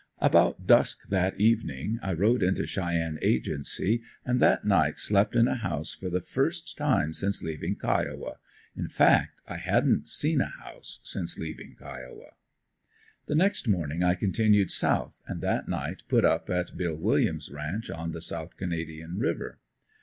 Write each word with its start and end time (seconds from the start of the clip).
About 0.17 0.65
dusk 0.65 1.09
that 1.09 1.39
evening, 1.39 1.99
I 2.01 2.13
rode 2.13 2.41
into 2.41 2.65
Cheyenne 2.65 3.19
Agency 3.21 4.01
and 4.25 4.39
that 4.39 4.65
night 4.65 4.97
slept 4.97 5.35
in 5.35 5.47
a 5.47 5.53
house 5.53 5.93
for 5.93 6.09
the 6.09 6.21
first 6.21 6.75
time 6.75 7.13
since 7.13 7.43
leaving 7.43 7.75
Kiowa 7.75 8.37
in 8.75 8.87
fact 8.89 9.43
I 9.47 9.57
hadn't 9.57 10.07
seen 10.07 10.41
a 10.41 10.47
house 10.47 11.01
since 11.03 11.37
leaving 11.37 11.75
Kiowa. 11.75 12.31
The 13.27 13.35
next 13.35 13.67
morning 13.67 14.01
I 14.01 14.15
continued 14.15 14.71
south 14.71 15.21
and 15.27 15.39
that 15.41 15.67
night 15.69 16.01
put 16.07 16.25
up 16.25 16.49
at 16.49 16.75
"Bill" 16.75 16.99
Williams' 16.99 17.51
ranch 17.51 17.91
on 17.91 18.11
the 18.11 18.23
"South 18.23 18.57
Canadian" 18.57 19.19
river. 19.19 19.59